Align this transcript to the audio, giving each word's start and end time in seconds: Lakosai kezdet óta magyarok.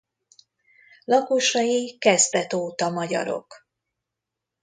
Lakosai 1.05 1.95
kezdet 1.97 2.53
óta 2.53 2.89
magyarok. 2.89 3.67